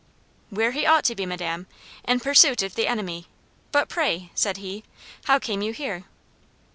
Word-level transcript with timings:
"'Where 0.49 0.71
he 0.71 0.83
ought 0.87 1.03
to 1.03 1.15
be, 1.15 1.27
madam; 1.27 1.67
in 2.05 2.19
pursuit 2.21 2.63
of 2.63 2.73
the 2.73 2.87
enemy. 2.87 3.27
But 3.71 3.87
pray,' 3.87 4.31
said 4.33 4.57
he, 4.57 4.83
'how 5.25 5.37
came 5.37 5.61
you 5.61 5.73
here?' 5.73 6.05